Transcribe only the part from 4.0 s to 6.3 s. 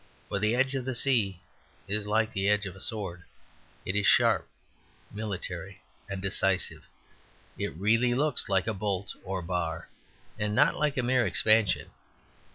sharp, military, and